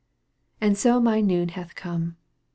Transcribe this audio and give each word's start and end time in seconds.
And 0.59 0.79
so 0.79 0.99
my 0.99 1.21
noon 1.21 1.49
hath 1.49 1.75
come! 1.75 2.17